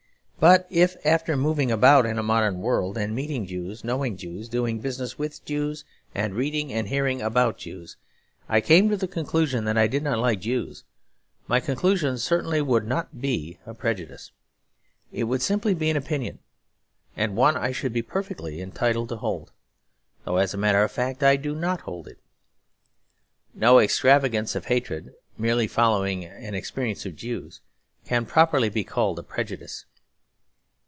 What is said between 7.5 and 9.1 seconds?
Jews, I came to the